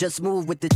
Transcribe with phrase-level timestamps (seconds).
[0.00, 0.70] Just move with the.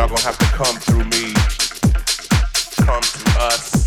[0.00, 1.34] Y'all gonna have to come through me,
[2.86, 3.79] come through us.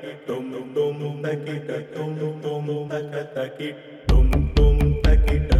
[0.00, 1.56] taki dum dum dum taki
[1.94, 2.88] dum dum
[3.34, 3.74] taki
[4.08, 5.59] dum dum taki dum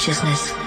[0.00, 0.59] Consciousness.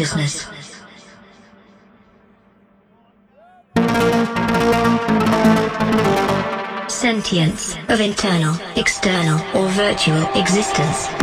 [0.00, 0.46] Consciousness.
[6.88, 11.19] Sentience of internal, external, or virtual existence.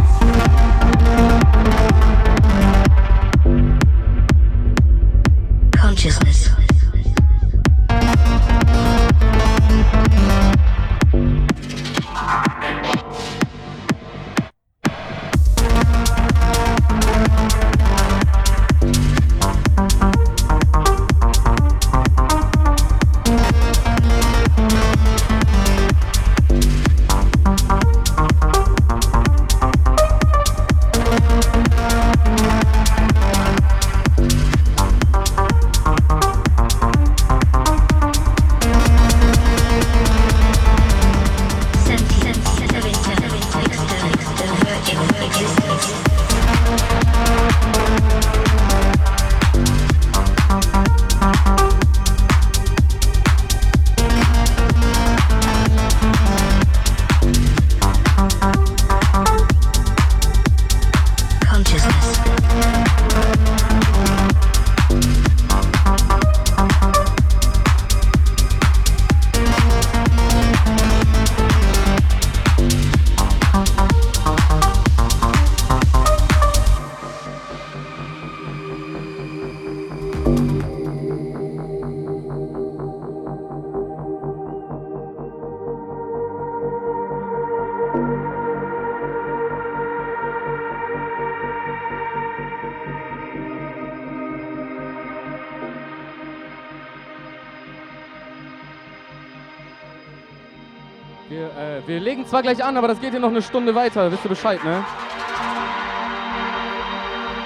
[102.28, 104.12] fangen zwar gleich an, aber das geht hier noch eine Stunde weiter.
[104.12, 104.84] Wisst ihr Bescheid, ne?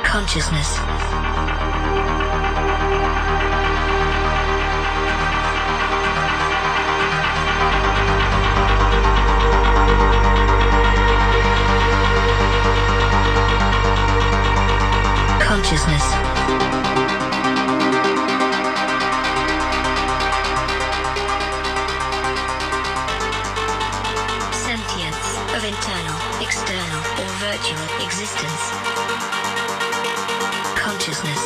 [0.04, 0.80] Consciousness.
[15.48, 16.91] Consciousness.
[27.52, 28.72] Virtual existence.
[30.80, 31.42] Consciousness.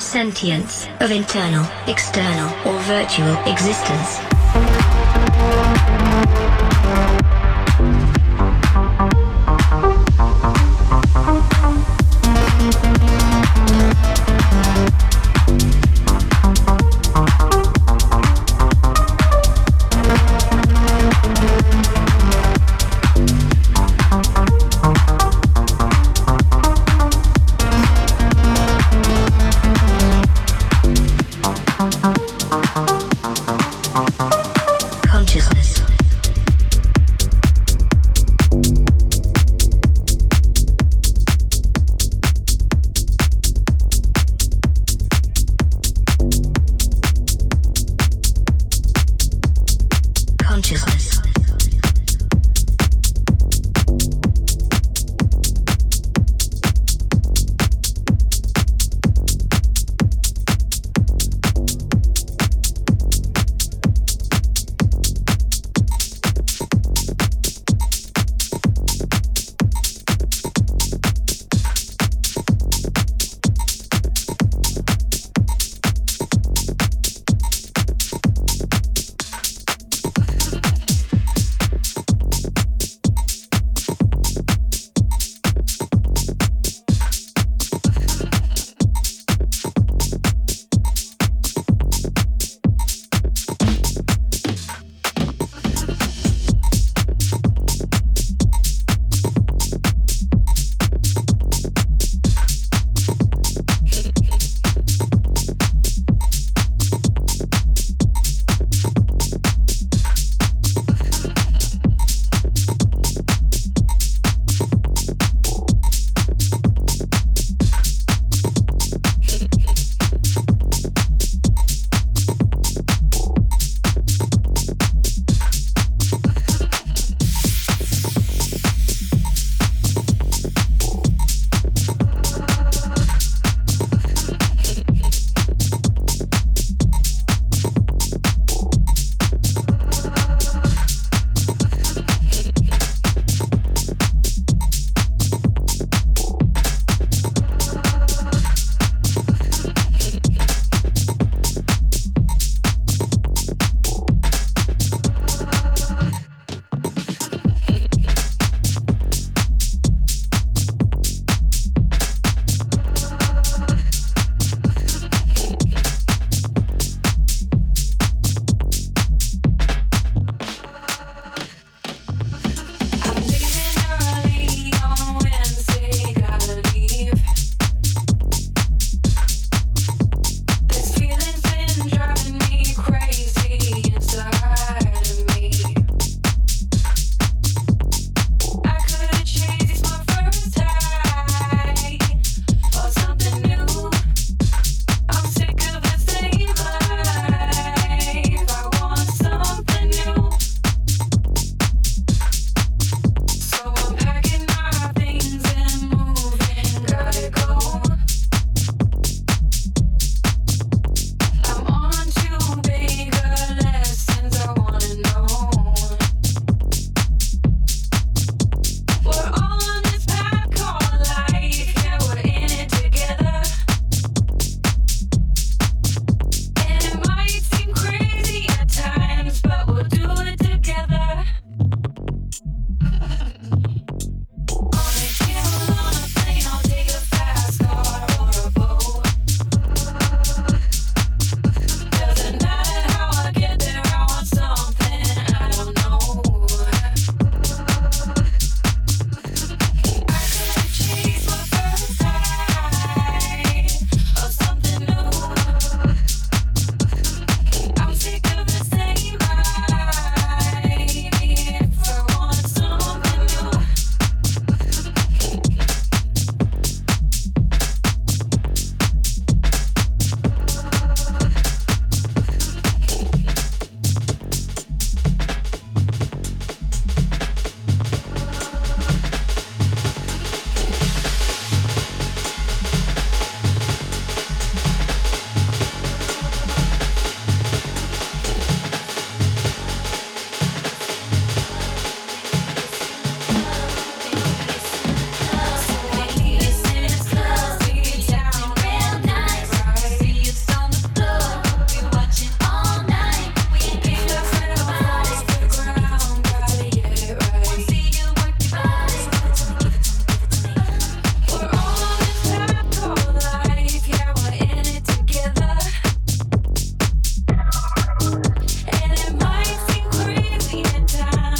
[0.00, 4.31] Sentience of internal, external, or virtual existence.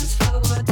[0.03, 0.72] just follow what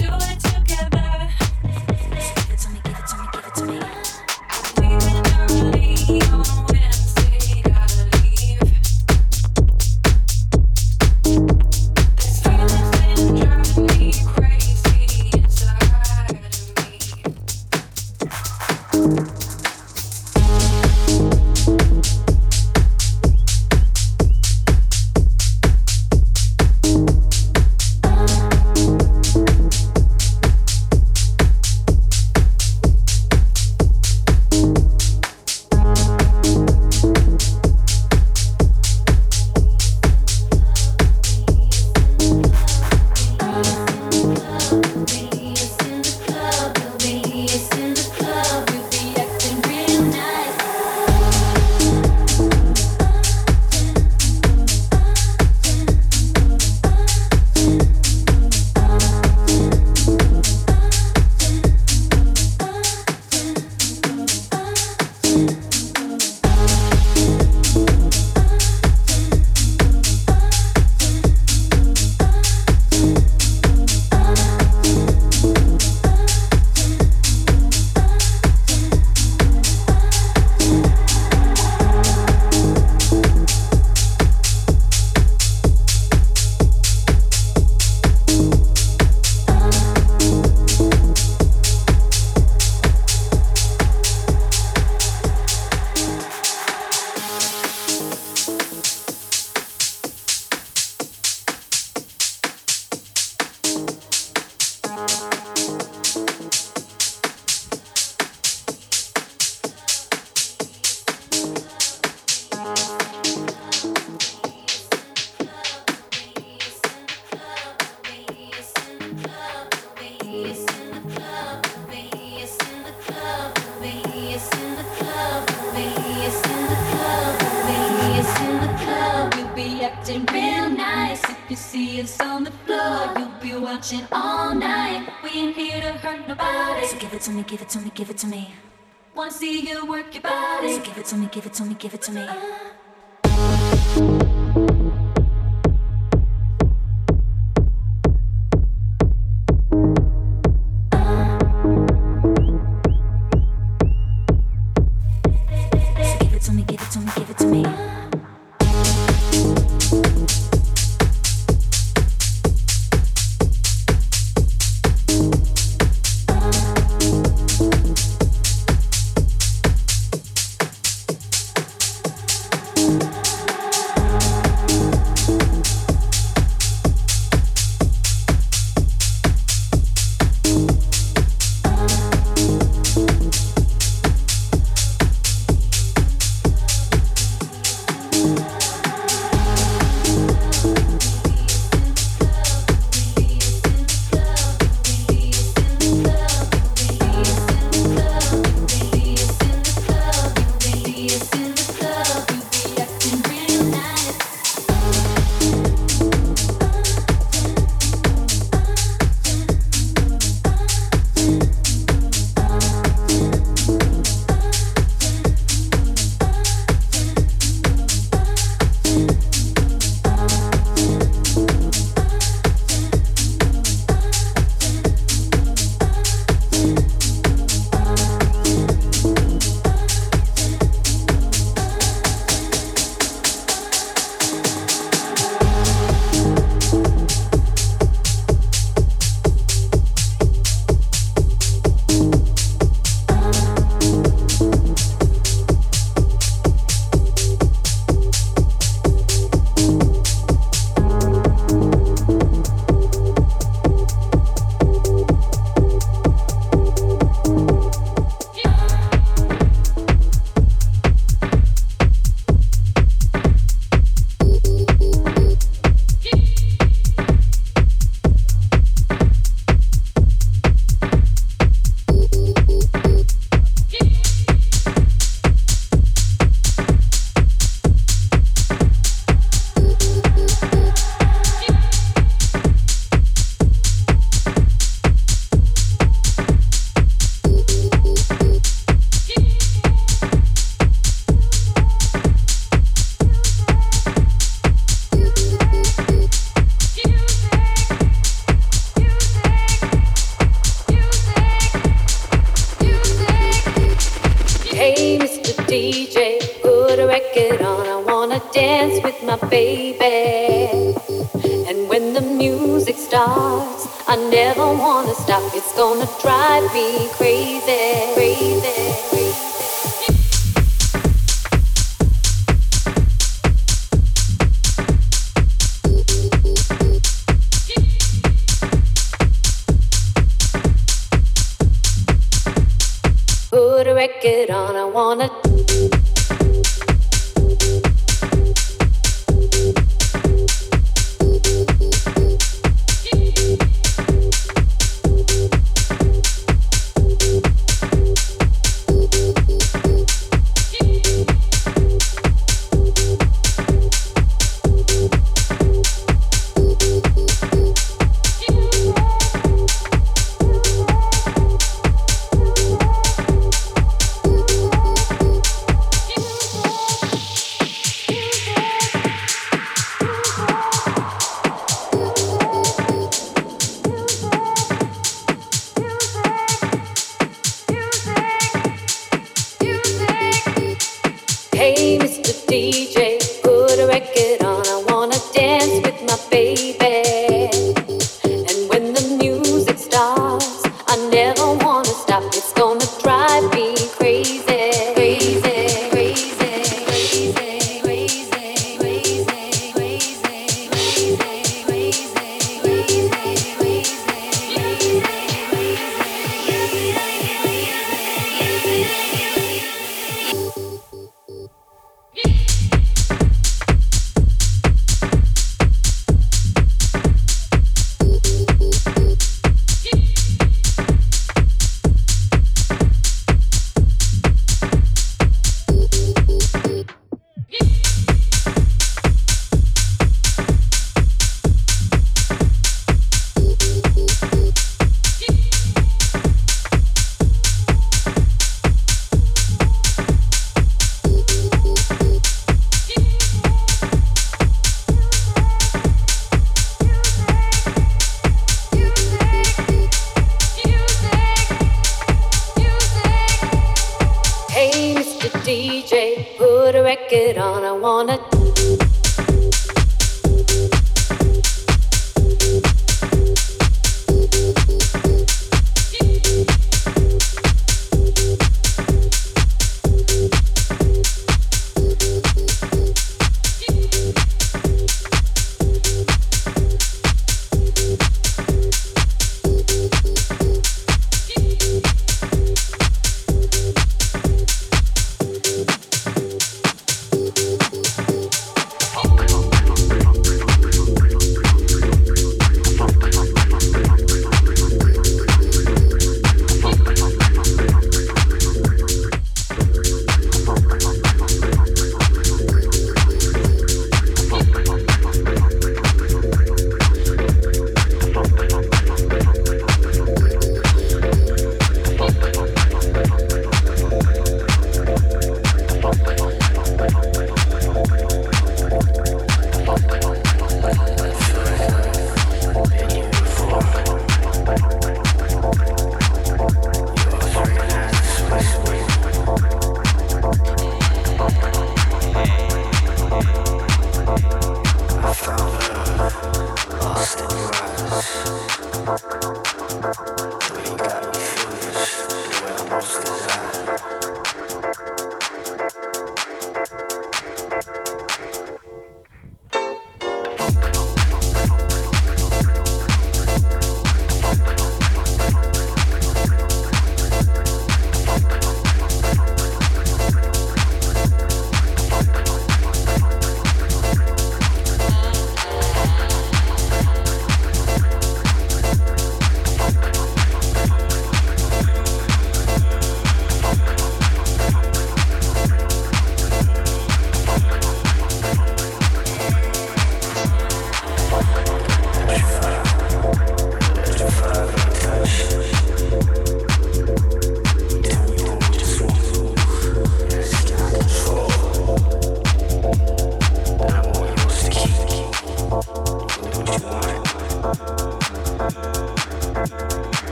[141.81, 142.60] give it to me,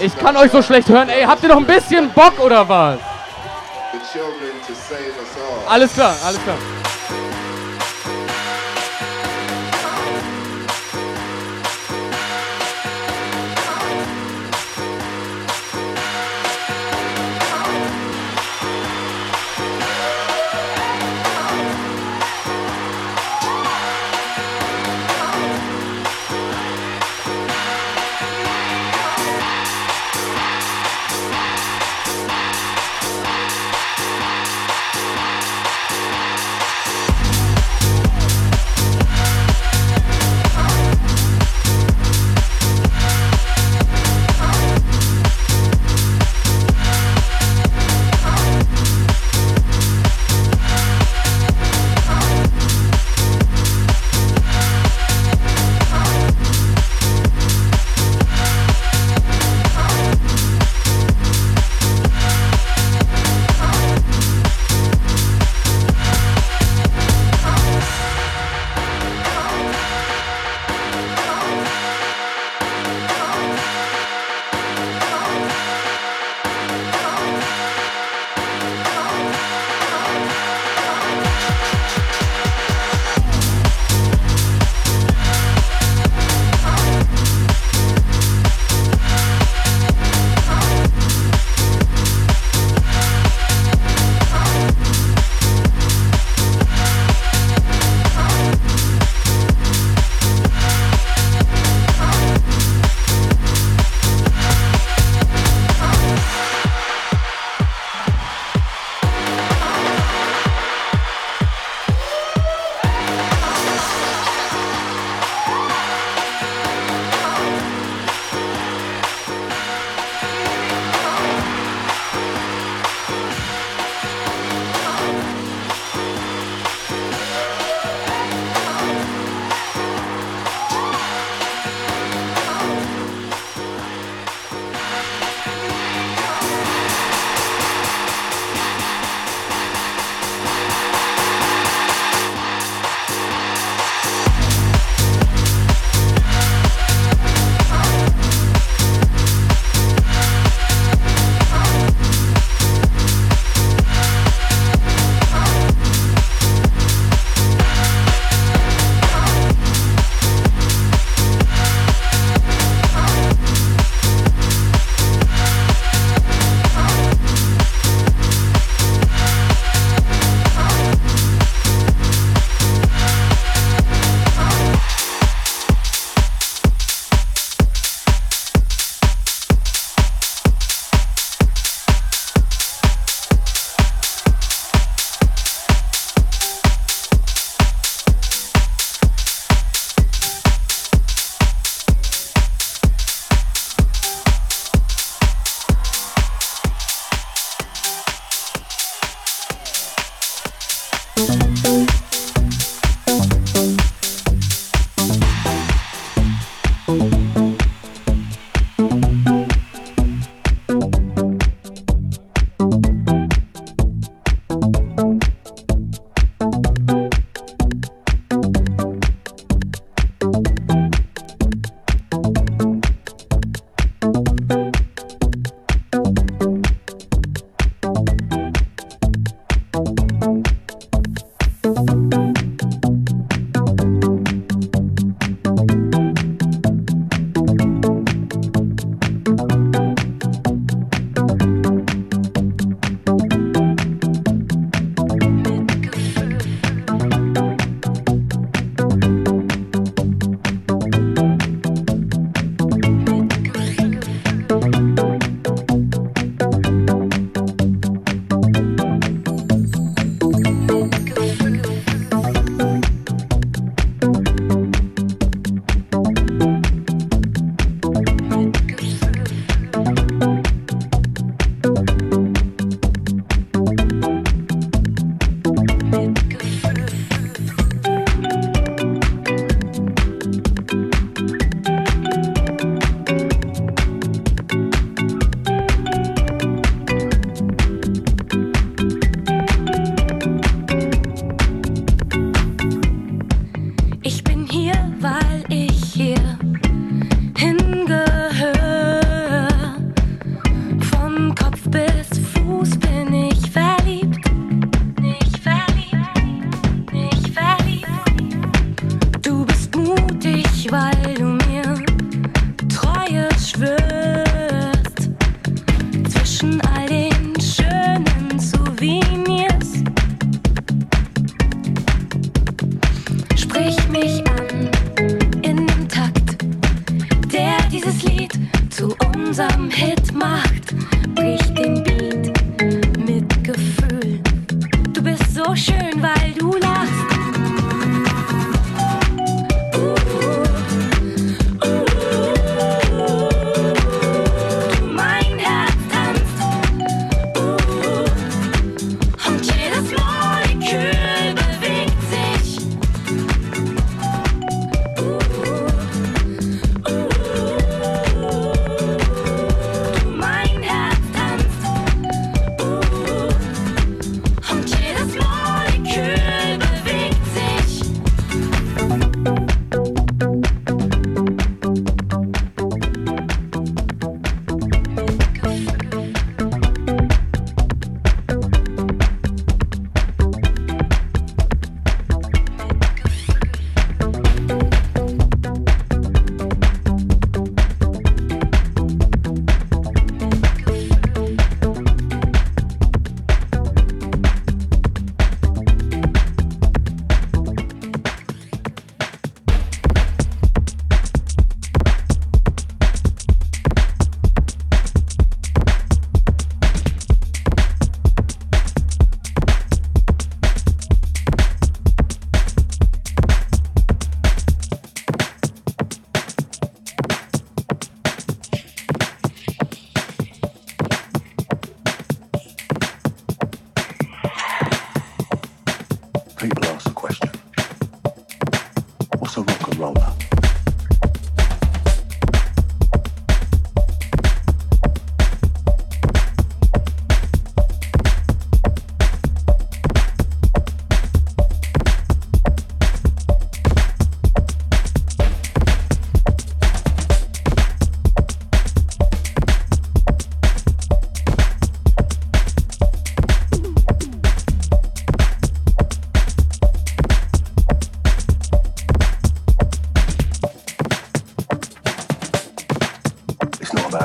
[0.00, 1.08] Ich kann euch so schlecht hören.
[1.08, 2.98] Ey, habt ihr noch ein bisschen Bock oder was?
[5.68, 6.56] Alles klar, alles klar.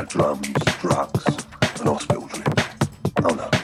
[0.08, 0.48] Drums,
[0.82, 1.26] drugs,
[1.80, 2.90] and hospital trips.
[3.24, 3.55] Oh no.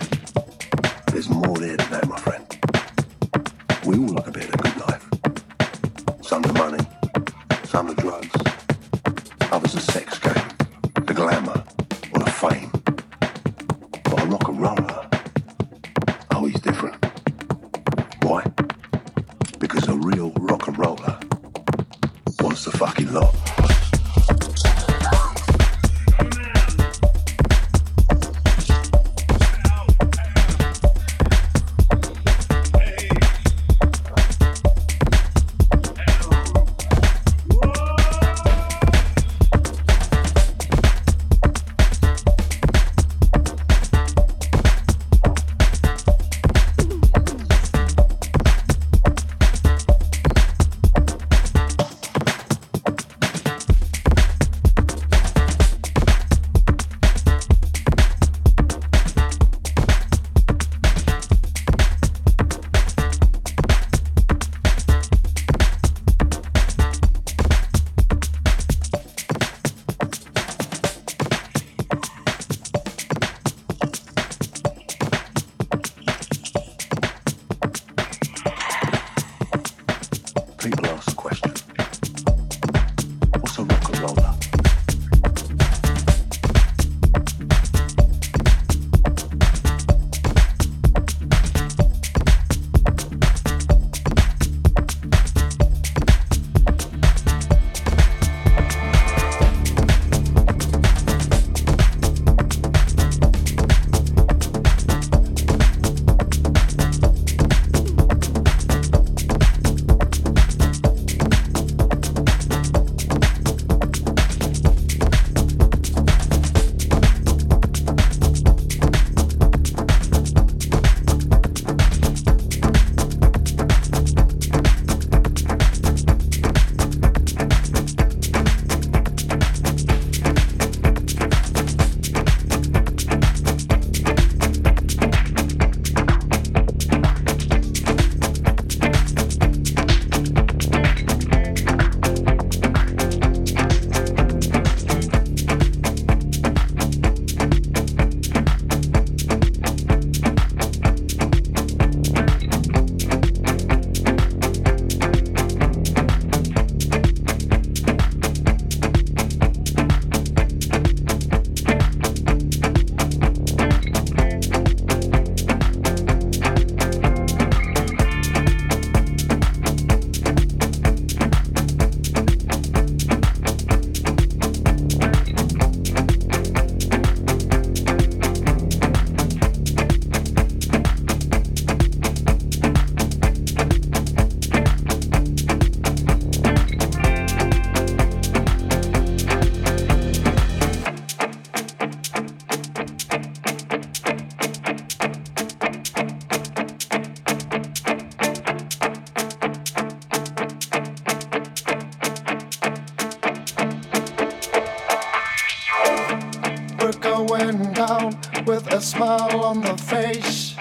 [208.82, 210.56] a smile on the face.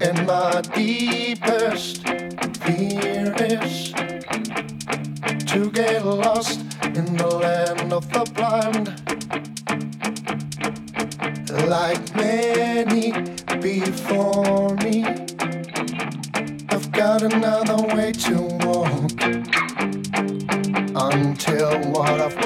[0.00, 2.02] And my deepest
[2.64, 3.92] fear is
[5.52, 8.86] to get lost in the land of the blind.
[11.68, 13.12] Like many
[13.60, 15.04] before me,
[16.70, 19.12] I've got another way to walk
[21.12, 22.36] until what I've